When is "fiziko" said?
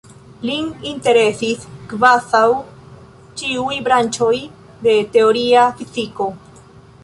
5.83-6.33